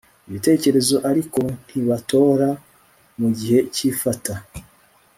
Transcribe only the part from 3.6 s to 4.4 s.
cy'ifata